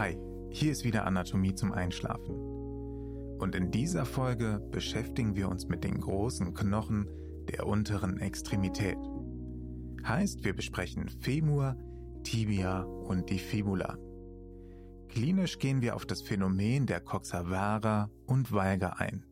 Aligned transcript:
Hi, 0.00 0.16
hier 0.48 0.72
ist 0.72 0.82
wieder 0.82 1.04
Anatomie 1.04 1.54
zum 1.54 1.72
Einschlafen. 1.72 2.34
Und 3.38 3.54
in 3.54 3.70
dieser 3.70 4.06
Folge 4.06 4.66
beschäftigen 4.70 5.36
wir 5.36 5.46
uns 5.50 5.68
mit 5.68 5.84
den 5.84 6.00
großen 6.00 6.54
Knochen 6.54 7.06
der 7.50 7.66
unteren 7.66 8.18
Extremität. 8.18 8.96
Heißt, 10.02 10.42
wir 10.42 10.56
besprechen 10.56 11.10
Femur, 11.10 11.76
Tibia 12.22 12.80
und 12.80 13.28
die 13.28 13.38
Fibula. 13.38 13.98
Klinisch 15.10 15.58
gehen 15.58 15.82
wir 15.82 15.94
auf 15.94 16.06
das 16.06 16.22
Phänomen 16.22 16.86
der 16.86 17.02
Coxa 17.02 17.50
vara 17.50 18.08
und 18.24 18.52
Valga 18.52 18.94
ein. 18.96 19.26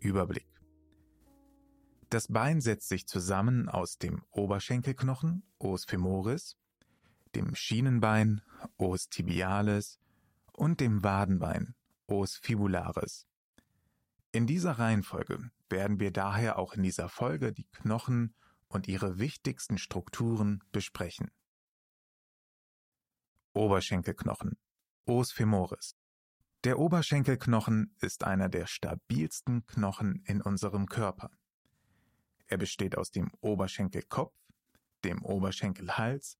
Überblick. 0.00 0.48
Das 2.08 2.28
Bein 2.28 2.62
setzt 2.62 2.88
sich 2.88 3.06
zusammen 3.06 3.68
aus 3.68 3.98
dem 3.98 4.22
Oberschenkelknochen, 4.30 5.42
Os 5.58 5.84
femoris, 5.84 6.56
dem 7.34 7.54
Schienenbein, 7.54 8.42
Os 8.76 9.08
tibialis 9.08 9.98
und 10.52 10.80
dem 10.80 11.02
Wadenbein, 11.02 11.74
Os 12.06 12.36
fibularis. 12.36 13.26
In 14.32 14.46
dieser 14.46 14.72
Reihenfolge 14.72 15.50
werden 15.68 16.00
wir 16.00 16.10
daher 16.10 16.58
auch 16.58 16.72
in 16.74 16.82
dieser 16.82 17.08
Folge 17.08 17.52
die 17.52 17.66
Knochen 17.72 18.34
und 18.68 18.88
ihre 18.88 19.18
wichtigsten 19.18 19.78
Strukturen 19.78 20.62
besprechen. 20.72 21.30
Oberschenkelknochen, 23.52 24.58
Os 25.06 25.30
femoris. 25.30 25.96
Der 26.64 26.78
Oberschenkelknochen 26.78 27.94
ist 28.00 28.24
einer 28.24 28.48
der 28.48 28.66
stabilsten 28.66 29.66
Knochen 29.66 30.22
in 30.24 30.40
unserem 30.40 30.86
Körper. 30.86 31.30
Er 32.46 32.58
besteht 32.58 32.96
aus 32.96 33.10
dem 33.10 33.30
Oberschenkelkopf, 33.40 34.34
dem 35.04 35.22
Oberschenkelhals 35.22 36.38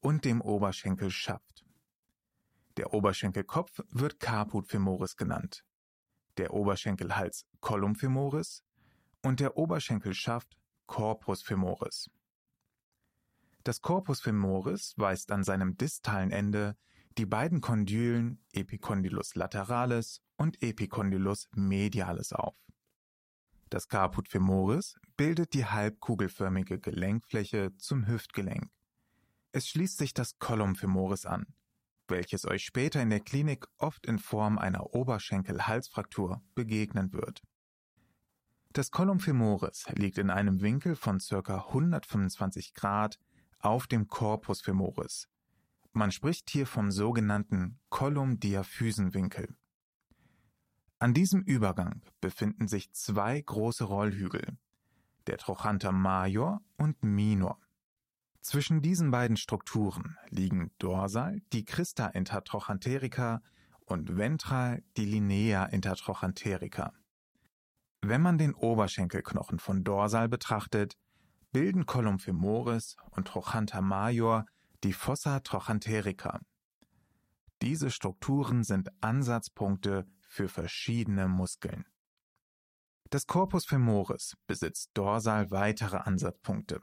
und 0.00 0.24
dem 0.24 0.40
Oberschenkelschaft. 0.40 1.64
Der 2.76 2.92
Oberschenkelkopf 2.94 3.80
wird 3.90 4.20
Caput 4.20 4.68
femoris 4.68 5.16
genannt, 5.16 5.64
der 6.36 6.54
Oberschenkelhals 6.54 7.46
Collum 7.60 7.94
femoris 7.94 8.64
und 9.22 9.40
der 9.40 9.56
Oberschenkelschaft 9.56 10.56
Corpus 10.86 11.42
femoris. 11.42 12.10
Das 13.64 13.82
Corpus 13.82 14.22
femoris 14.22 14.94
weist 14.96 15.30
an 15.30 15.44
seinem 15.44 15.76
distalen 15.76 16.30
Ende 16.30 16.76
die 17.18 17.26
beiden 17.26 17.60
Kondylen 17.60 18.42
Epicondylus 18.52 19.34
lateralis 19.34 20.22
und 20.36 20.62
Epicondylus 20.62 21.48
medialis 21.54 22.32
auf. 22.32 22.56
Das 23.68 23.88
Caput 23.88 24.28
femoris 24.28 24.98
bildet 25.16 25.54
die 25.54 25.66
halbkugelförmige 25.66 26.80
Gelenkfläche 26.80 27.76
zum 27.76 28.06
Hüftgelenk. 28.06 28.70
Es 29.52 29.68
schließt 29.68 29.98
sich 29.98 30.14
das 30.14 30.38
Collum 30.38 30.76
femoris 30.76 31.26
an, 31.26 31.46
welches 32.06 32.46
euch 32.46 32.64
später 32.64 33.02
in 33.02 33.10
der 33.10 33.20
Klinik 33.20 33.66
oft 33.78 34.06
in 34.06 34.18
Form 34.20 34.58
einer 34.58 34.94
Oberschenkel-Halsfraktur 34.94 36.40
begegnen 36.54 37.12
wird. 37.12 37.42
Das 38.72 38.92
Collum 38.92 39.18
femoris 39.18 39.86
liegt 39.94 40.18
in 40.18 40.30
einem 40.30 40.60
Winkel 40.60 40.94
von 40.94 41.18
ca. 41.18 41.66
125 41.66 42.74
Grad 42.74 43.18
auf 43.58 43.88
dem 43.88 44.06
Corpus 44.06 44.60
femoris. 44.60 45.28
Man 45.92 46.12
spricht 46.12 46.48
hier 46.50 46.68
vom 46.68 46.92
sogenannten 46.92 47.80
Collum-Diaphysenwinkel. 47.88 49.56
An 51.00 51.14
diesem 51.14 51.42
Übergang 51.42 52.02
befinden 52.20 52.68
sich 52.68 52.92
zwei 52.92 53.40
große 53.40 53.82
Rollhügel, 53.82 54.56
der 55.26 55.38
Trochanter 55.38 55.90
major 55.90 56.60
und 56.76 57.02
minor. 57.02 57.58
Zwischen 58.42 58.80
diesen 58.80 59.10
beiden 59.10 59.36
Strukturen 59.36 60.16
liegen 60.30 60.70
dorsal 60.78 61.42
die 61.52 61.64
Christa 61.64 62.06
intertrochanterica 62.06 63.42
und 63.84 64.16
ventral 64.16 64.82
die 64.96 65.04
Linea 65.04 65.66
intertrochanterica. 65.66 66.92
Wenn 68.02 68.22
man 68.22 68.38
den 68.38 68.54
Oberschenkelknochen 68.54 69.58
von 69.58 69.84
dorsal 69.84 70.28
betrachtet, 70.28 70.96
bilden 71.52 71.84
Collum 71.84 72.18
femoris 72.18 72.96
und 73.10 73.28
Trochanter 73.28 73.82
major 73.82 74.46
die 74.84 74.94
Fossa 74.94 75.40
trochanterica. 75.40 76.40
Diese 77.60 77.90
Strukturen 77.90 78.64
sind 78.64 78.88
Ansatzpunkte 79.02 80.06
für 80.22 80.48
verschiedene 80.48 81.28
Muskeln. 81.28 81.84
Das 83.10 83.26
Corpus 83.26 83.66
femoris 83.66 84.36
besitzt 84.46 84.90
dorsal 84.94 85.50
weitere 85.50 85.98
Ansatzpunkte. 85.98 86.80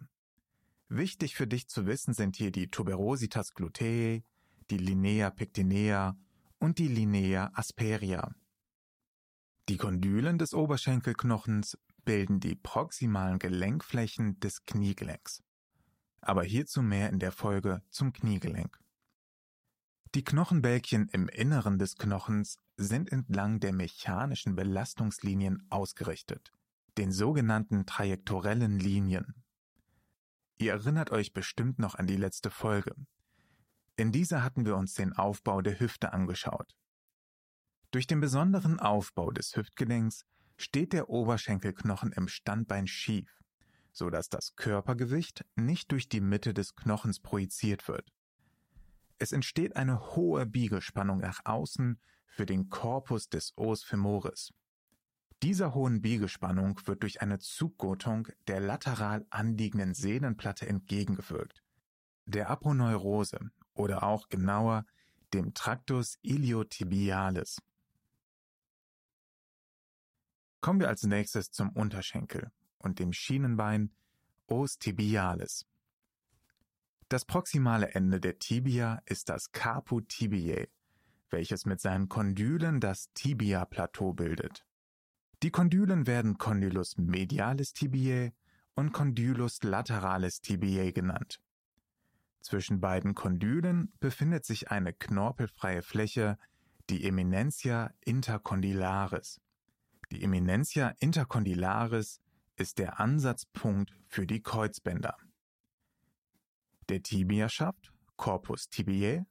Wichtig 0.90 1.36
für 1.36 1.48
dich 1.48 1.68
zu 1.68 1.86
wissen 1.86 2.14
sind 2.14 2.38
hier 2.38 2.52
die 2.52 2.70
Tuberositas 2.70 3.53
glutei, 3.53 4.24
die 4.70 4.78
Linea 4.78 5.30
pectinea 5.30 6.18
und 6.59 6.80
die 6.80 6.88
Linea 6.88 7.52
asperia. 7.53 8.34
Die 9.68 9.78
Kondylen 9.78 10.38
des 10.38 10.53
Oberschenkelknochens 10.53 11.78
bilden 12.06 12.40
die 12.40 12.56
proximalen 12.56 13.38
Gelenkflächen 13.38 14.40
des 14.40 14.66
Kniegelenks. 14.66 15.44
Aber 16.22 16.44
hierzu 16.44 16.81
mehr 16.81 17.09
in 17.09 17.19
der 17.19 17.34
Folge 17.34 17.81
zum 17.90 18.14
Kniegelenk. 18.14 18.80
Die 20.16 20.24
Knochenbälkchen 20.24 21.09
im 21.09 21.28
Inneren 21.28 21.80
des 21.80 21.98
Knochens 21.98 22.59
sind 22.78 23.12
entlang 23.12 23.59
der 23.59 23.74
mechanischen 23.74 24.56
Belastungslinien 24.56 25.68
ausgerichtet, 25.69 26.54
den 26.98 27.12
sogenannten 27.12 27.86
trajektorellen 27.86 28.80
Linien. 28.80 29.36
Ihr 30.59 30.72
erinnert 30.72 31.12
euch 31.12 31.34
bestimmt 31.34 31.78
noch 31.78 31.95
an 31.95 32.07
die 32.07 32.16
letzte 32.16 32.50
Folge. 32.50 32.95
In 33.95 34.12
dieser 34.12 34.44
hatten 34.44 34.66
wir 34.66 34.75
uns 34.75 34.94
den 34.95 35.13
Aufbau 35.13 35.62
der 35.62 35.79
Hüfte 35.79 36.13
angeschaut. 36.13 36.75
Durch 37.91 38.07
den 38.07 38.19
besonderen 38.19 38.79
Aufbau 38.79 39.31
des 39.31 39.56
Hüftgelenks 39.56 40.25
steht 40.57 40.94
der 40.94 41.09
Oberschenkelknochen 41.09 42.12
im 42.12 42.28
Standbein 42.28 42.88
schief, 42.88 43.40
so 43.91 44.09
dass 44.09 44.29
das 44.29 44.56
Körpergewicht 44.56 45.45
nicht 45.56 45.91
durch 45.91 46.09
die 46.09 46.22
Mitte 46.22 46.53
des 46.53 46.75
Knochens 46.75 47.19
projiziert 47.19 47.88
wird. 47.88 48.12
Es 49.19 49.31
entsteht 49.31 49.75
eine 49.75 50.16
hohe 50.16 50.45
Biegespannung 50.45 51.19
nach 51.19 51.41
außen 51.45 52.00
für 52.25 52.45
den 52.45 52.69
Korpus 52.69 53.29
des 53.29 53.53
Os 53.57 53.84
femoris. 53.84 54.53
Dieser 55.44 55.75
hohen 55.75 56.02
Biegespannung 56.02 56.80
wird 56.86 57.03
durch 57.03 57.22
eine 57.22 57.38
Zuggurtung 57.38 58.28
der 58.48 58.59
lateral 58.59 59.25
anliegenden 59.30 59.94
Sehnenplatte 59.94 60.68
entgegengewirkt, 60.68 61.64
der 62.25 62.50
Aponeurose 62.50 63.52
oder 63.74 64.02
auch 64.02 64.30
genauer 64.30 64.86
dem 65.34 65.53
Tractus 65.53 66.18
iliotibialis. 66.24 67.62
Kommen 70.59 70.80
wir 70.80 70.88
als 70.88 71.03
nächstes 71.03 71.52
zum 71.52 71.69
Unterschenkel 71.69 72.52
und 72.80 72.98
dem 72.98 73.14
Schienenbein 73.14 73.94
Os 74.48 74.80
tibialis. 74.80 75.66
Das 77.09 77.25
proximale 77.25 77.90
Ende 77.94 78.19
der 78.19 78.40
Tibia 78.40 79.02
ist 79.06 79.30
das 79.30 79.52
Caput 79.52 80.09
tibiae, 80.09 80.68
welches 81.30 81.66
mit 81.66 81.80
seinen 81.80 82.09
Kondylen 82.09 82.80
das 82.80 83.12
Tibia-Plateau 83.14 84.14
bildet. 84.14 84.66
Die 85.44 85.52
Kondylen 85.52 86.08
werden 86.08 86.38
Condylus 86.40 86.98
medialis 86.98 87.74
tibiae 87.74 88.34
und 88.74 88.92
Condylus 88.92 89.62
lateralis 89.62 90.42
tibiae 90.42 90.92
genannt. 90.92 91.40
Zwischen 92.42 92.80
beiden 92.80 93.14
Kondylen 93.14 93.94
befindet 94.00 94.46
sich 94.46 94.72
eine 94.72 94.94
knorpelfreie 94.94 95.84
Fläche, 95.84 96.40
die 96.90 97.06
Eminentia 97.06 97.94
intercondylaris. 98.06 99.40
Die 100.12 100.24
Eminentia 100.24 100.96
intercondylaris 101.00 102.22
ist 102.56 102.80
der 102.80 103.00
Ansatzpunkt 103.00 103.92
für 104.08 104.25
die 104.25 104.42
Kreuzbänder. 104.42 105.18
Der 106.90 107.04
Tibiaschaft, 107.04 107.94
Corpus 108.16 108.69
tibiae, 108.69 109.25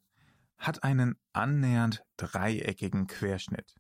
hat 0.59 0.85
einen 0.85 1.19
annähernd 1.33 2.05
dreieckigen 2.17 3.07
Querschnitt. 3.07 3.75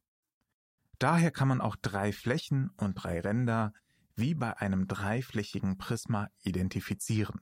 Daher 0.98 1.30
kann 1.30 1.48
man 1.48 1.60
auch 1.60 1.76
drei 1.76 2.12
Flächen 2.12 2.70
und 2.76 2.94
drei 2.94 3.20
Ränder 3.20 3.72
wie 4.14 4.34
bei 4.34 4.56
einem 4.56 4.88
dreiflächigen 4.88 5.76
Prisma 5.76 6.28
identifizieren. 6.42 7.40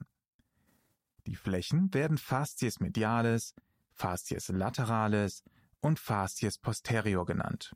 Die 1.25 1.35
Flächen 1.35 1.93
werden 1.93 2.17
Fascies 2.17 2.79
medialis, 2.79 3.55
Fascies 3.93 4.49
lateralis 4.49 5.43
und 5.79 5.99
Fascies 5.99 6.57
posterior 6.57 7.25
genannt. 7.25 7.73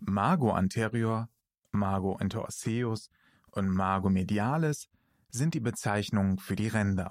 Mago 0.00 0.50
anterior, 0.50 1.28
Mago 1.70 2.18
interosseus 2.18 3.08
und 3.52 3.68
Mago 3.68 4.10
medialis 4.10 4.88
sind 5.30 5.54
die 5.54 5.60
Bezeichnungen 5.60 6.38
für 6.38 6.56
die 6.56 6.68
Ränder. 6.68 7.10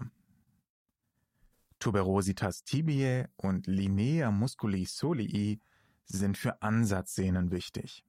Tuberositas 1.80 2.64
tibiae 2.64 3.28
und 3.38 3.68
Linea 3.68 4.32
musculi 4.32 4.86
solii 4.86 5.60
sind 6.06 6.38
für 6.38 6.62
Ansatzsehnen 6.62 7.52
wichtig. 7.52 8.04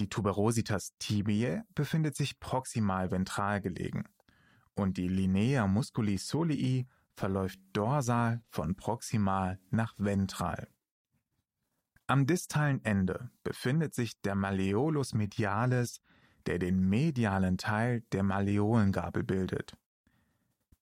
Die 0.00 0.08
Tuberositas 0.08 0.94
tibiae 0.98 1.62
befindet 1.74 2.16
sich 2.16 2.40
proximal 2.40 3.10
ventral 3.10 3.60
gelegen 3.60 4.04
und 4.74 4.96
die 4.96 5.08
Linea 5.08 5.66
musculi 5.66 6.18
solii 6.18 6.88
verläuft 7.14 7.60
dorsal 7.72 8.42
von 8.48 8.74
proximal 8.74 9.60
nach 9.70 9.94
ventral. 9.98 10.68
Am 12.06 12.26
distalen 12.26 12.84
Ende 12.84 13.30
befindet 13.44 13.94
sich 13.94 14.20
der 14.20 14.34
Malleolus 14.34 15.14
medialis, 15.14 16.00
der 16.46 16.58
den 16.58 16.80
medialen 16.88 17.56
Teil 17.56 18.02
der 18.12 18.22
Malleolengabel 18.22 19.22
bildet. 19.22 19.76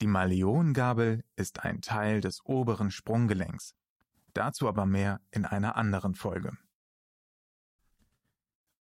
Die 0.01 0.09
Malleolengabel 0.09 1.23
ist 1.37 1.61
ein 1.61 1.81
Teil 1.81 2.21
des 2.21 2.45
oberen 2.45 2.91
Sprunggelenks. 2.91 3.77
Dazu 4.35 4.69
aber 4.69 4.87
mehr 4.87 5.21
in 5.31 5.45
einer 5.45 5.77
anderen 5.77 6.15
Folge. 6.15 6.57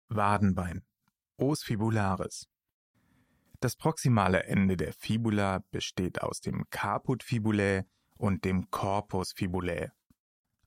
Wadenbein 0.09 0.83
Os 1.37 1.63
fibularis 1.63 2.49
Das 3.61 3.77
proximale 3.77 4.45
Ende 4.45 4.77
der 4.77 4.93
Fibula 4.93 5.63
besteht 5.71 6.23
aus 6.23 6.41
dem 6.41 6.69
Caput 6.71 7.23
fibulae 7.23 7.85
und 8.17 8.45
dem 8.45 8.71
Corpus 8.71 9.33
fibulae. 9.33 9.91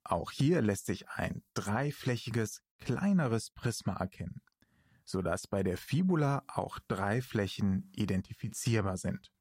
Auch 0.04 0.32
hier 0.32 0.62
lässt 0.62 0.86
sich 0.86 1.10
ein 1.10 1.44
dreiflächiges, 1.54 2.62
kleineres 2.80 3.52
Prisma 3.52 3.94
erkennen, 3.94 4.42
sodass 5.06 5.48
bei 5.48 5.64
der 5.64 5.78
Fibula 5.78 6.44
auch 6.48 6.80
drei 6.88 7.22
Flächen 7.22 7.92
identifizierbar 7.96 8.98
sind. 8.98 9.32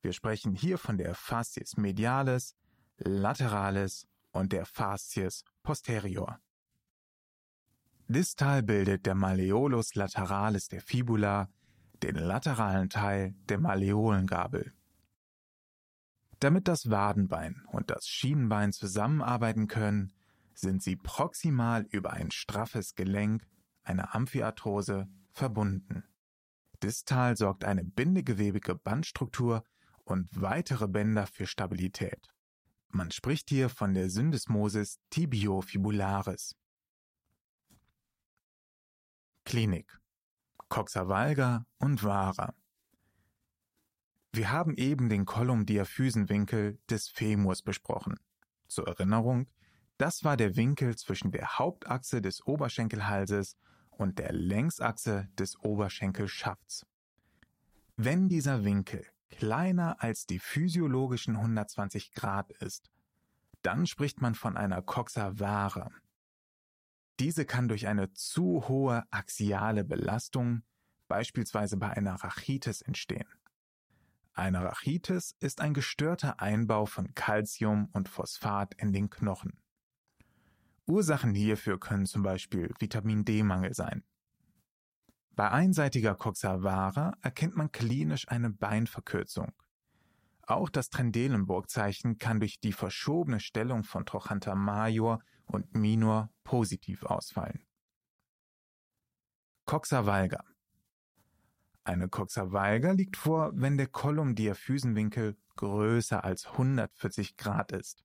Wir 0.00 0.12
sprechen 0.12 0.54
hier 0.54 0.78
von 0.78 0.96
der 0.98 1.14
Fascies 1.14 1.76
medialis, 1.76 2.56
lateralis 2.96 4.07
und 4.32 4.52
der 4.52 4.66
Fascies 4.66 5.44
posterior. 5.62 6.38
Distal 8.06 8.62
bildet 8.62 9.04
der 9.04 9.14
Malleolus 9.14 9.94
lateralis 9.94 10.68
der 10.68 10.80
Fibula 10.80 11.48
den 12.02 12.14
lateralen 12.14 12.88
Teil 12.88 13.34
der 13.48 13.58
Malleolengabel. 13.58 14.72
Damit 16.40 16.68
das 16.68 16.88
Wadenbein 16.88 17.62
und 17.66 17.90
das 17.90 18.06
Schienenbein 18.06 18.72
zusammenarbeiten 18.72 19.66
können, 19.66 20.12
sind 20.54 20.82
sie 20.82 20.96
proximal 20.96 21.82
über 21.90 22.12
ein 22.12 22.30
straffes 22.30 22.94
Gelenk, 22.94 23.46
eine 23.82 24.14
Amphiarthrose, 24.14 25.08
verbunden. 25.32 26.04
Distal 26.82 27.36
sorgt 27.36 27.64
eine 27.64 27.84
bindegewebige 27.84 28.74
Bandstruktur 28.74 29.64
und 30.04 30.28
weitere 30.32 30.88
Bänder 30.88 31.26
für 31.26 31.46
Stabilität. 31.46 32.28
Man 32.90 33.10
spricht 33.10 33.48
hier 33.50 33.68
von 33.68 33.94
der 33.94 34.10
Syndesmosis 34.10 34.98
tibiofibularis. 35.10 36.56
Klinik 39.44 39.98
Coxa 40.68 41.08
valga 41.08 41.66
und 41.78 42.02
Vara 42.02 42.54
wir 44.32 44.52
haben 44.52 44.76
eben 44.76 45.08
den 45.08 45.24
Kolumdiaphysenwinkel 45.24 46.78
des 46.90 47.08
Femurs 47.08 47.62
besprochen. 47.62 48.20
Zur 48.68 48.86
Erinnerung, 48.86 49.48
das 49.96 50.22
war 50.22 50.36
der 50.36 50.54
Winkel 50.54 50.96
zwischen 50.96 51.32
der 51.32 51.58
Hauptachse 51.58 52.20
des 52.20 52.46
Oberschenkelhalses 52.46 53.56
und 53.90 54.18
der 54.18 54.32
Längsachse 54.32 55.28
des 55.38 55.58
Oberschenkelschafts. 55.58 56.86
Wenn 57.96 58.28
dieser 58.28 58.64
Winkel 58.64 59.04
kleiner 59.30 60.02
als 60.02 60.26
die 60.26 60.38
physiologischen 60.38 61.36
120 61.36 62.12
Grad 62.12 62.50
ist, 62.52 62.90
dann 63.62 63.86
spricht 63.86 64.20
man 64.20 64.34
von 64.34 64.56
einer 64.56 64.82
Coxa 64.82 65.38
vara. 65.38 65.90
Diese 67.18 67.44
kann 67.44 67.68
durch 67.68 67.88
eine 67.88 68.12
zu 68.12 68.68
hohe 68.68 69.04
axiale 69.10 69.84
Belastung, 69.84 70.62
beispielsweise 71.08 71.76
bei 71.76 71.90
einer 71.90 72.14
Rachitis, 72.14 72.80
entstehen. 72.82 73.26
Eine 74.34 74.62
Rachitis 74.62 75.34
ist 75.40 75.60
ein 75.60 75.74
gestörter 75.74 76.40
Einbau 76.40 76.86
von 76.86 77.12
Calcium 77.14 77.88
und 77.92 78.08
Phosphat 78.08 78.74
in 78.74 78.92
den 78.92 79.10
Knochen. 79.10 79.58
Ursachen 80.86 81.34
hierfür 81.34 81.80
können 81.80 82.06
zum 82.06 82.22
Beispiel 82.22 82.72
Vitamin 82.78 83.24
D-Mangel 83.24 83.74
sein. 83.74 84.04
Bei 85.38 85.52
einseitiger 85.52 86.16
Coxa 86.16 86.64
vara 86.64 87.16
erkennt 87.22 87.54
man 87.54 87.70
klinisch 87.70 88.26
eine 88.26 88.50
Beinverkürzung. 88.50 89.52
Auch 90.42 90.68
das 90.68 90.90
Trendelenburg-Zeichen 90.90 92.18
kann 92.18 92.40
durch 92.40 92.58
die 92.58 92.72
verschobene 92.72 93.38
Stellung 93.38 93.84
von 93.84 94.04
Trochanter 94.04 94.56
major 94.56 95.20
und 95.46 95.76
minor 95.76 96.32
positiv 96.42 97.04
ausfallen. 97.04 97.64
Coxa 99.64 100.06
valga 100.06 100.42
eine 101.84 102.08
Coxa 102.08 102.50
valga 102.50 102.90
liegt 102.90 103.16
vor, 103.16 103.52
wenn 103.54 103.78
der 103.78 103.86
Kolumdiaphysenwinkel 103.86 105.36
größer 105.54 106.24
als 106.24 106.46
140 106.46 107.36
Grad 107.36 107.70
ist. 107.70 108.02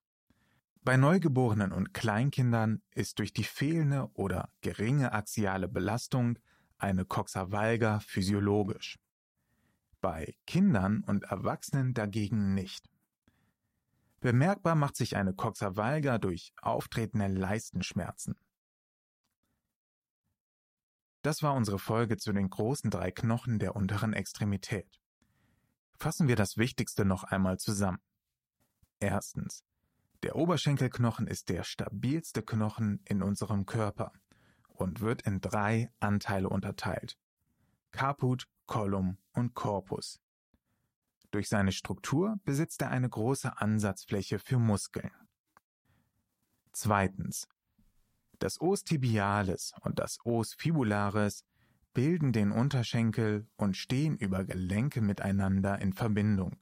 Bei 0.83 0.97
Neugeborenen 0.97 1.71
und 1.71 1.95
Kleinkindern 1.95 2.83
ist 2.93 3.17
durch 3.17 3.33
die 3.33 3.43
fehlende 3.43 4.11
oder 4.13 4.51
geringe 4.61 5.13
axiale 5.13 5.67
Belastung 5.67 6.37
eine 6.83 7.05
Coxa 7.05 7.51
valga 7.51 8.01
physiologisch. 8.01 8.99
Bei 10.01 10.35
Kindern 10.45 11.01
und 11.07 11.23
Erwachsenen 11.23 11.93
dagegen 11.93 12.53
nicht. 12.53 12.89
Bemerkbar 14.19 14.75
macht 14.75 14.97
sich 14.97 15.15
eine 15.15 15.33
Coxa 15.33 15.77
valga 15.77 16.17
durch 16.17 16.53
auftretende 16.61 17.27
Leistenschmerzen. 17.27 18.35
Das 21.21 21.41
war 21.41 21.53
unsere 21.53 21.79
Folge 21.79 22.17
zu 22.17 22.33
den 22.33 22.49
großen 22.49 22.91
drei 22.91 23.11
Knochen 23.11 23.59
der 23.59 23.77
unteren 23.77 24.11
Extremität. 24.11 24.99
Fassen 25.97 26.27
wir 26.27 26.35
das 26.35 26.57
Wichtigste 26.57 27.05
noch 27.05 27.23
einmal 27.23 27.59
zusammen. 27.59 28.01
Erstens. 28.99 29.63
Der 30.21 30.35
Oberschenkelknochen 30.35 31.27
ist 31.27 31.47
der 31.47 31.63
stabilste 31.63 32.43
Knochen 32.43 33.01
in 33.05 33.23
unserem 33.23 33.65
Körper 33.65 34.11
und 34.73 35.01
wird 35.01 35.21
in 35.23 35.41
drei 35.41 35.91
Anteile 35.99 36.49
unterteilt. 36.49 37.17
Caput, 37.91 38.47
Column 38.65 39.17
und 39.33 39.53
Corpus. 39.53 40.19
Durch 41.31 41.49
seine 41.49 41.71
Struktur 41.71 42.39
besitzt 42.43 42.81
er 42.81 42.89
eine 42.89 43.09
große 43.09 43.57
Ansatzfläche 43.57 44.39
für 44.39 44.59
Muskeln. 44.59 45.11
Zweitens. 46.71 47.47
Das 48.39 48.59
Os 48.59 48.83
tibialis 48.83 49.73
und 49.81 49.99
das 49.99 50.19
Os 50.25 50.53
fibularis 50.53 51.45
bilden 51.93 52.33
den 52.33 52.51
Unterschenkel 52.51 53.47
und 53.55 53.77
stehen 53.77 54.17
über 54.17 54.43
Gelenke 54.43 55.01
miteinander 55.01 55.79
in 55.79 55.93
Verbindung. 55.93 56.57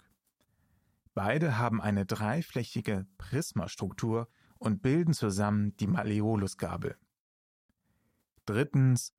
Beide 1.13 1.57
haben 1.57 1.81
eine 1.81 2.05
dreiflächige 2.05 3.07
Prismastruktur 3.17 4.29
und 4.57 4.81
bilden 4.81 5.13
zusammen 5.13 5.75
die 5.77 5.87
Malleolusgabel. 5.87 6.97
Drittens, 8.45 9.13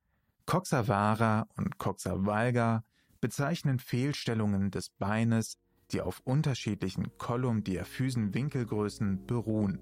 Coxa 0.47 0.88
vara 0.88 1.47
und 1.57 1.79
Coxa 1.79 2.26
valga 2.26 2.85
bezeichnen 3.21 3.79
Fehlstellungen 3.79 4.71
des 4.71 4.91
Beines, 4.91 5.59
die 5.93 6.00
auf 6.00 6.21
unterschiedlichen 6.25 7.17
Kolumdiaphysen-Winkelgrößen 7.19 9.26
beruhen. 9.26 9.81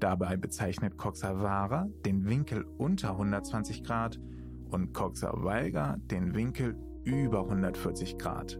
Dabei 0.00 0.36
bezeichnet 0.36 0.98
Coxa 0.98 1.40
vara 1.40 1.88
den 2.04 2.28
Winkel 2.28 2.64
unter 2.64 3.12
120 3.12 3.84
Grad 3.84 4.18
und 4.70 4.92
Coxa 4.92 5.32
valga 5.32 5.96
den 5.98 6.34
Winkel 6.34 6.76
über 7.04 7.44
140 7.44 8.18
Grad. 8.18 8.58